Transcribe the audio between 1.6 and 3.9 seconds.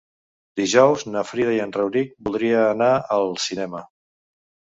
en Rauric voldria anar al cinema.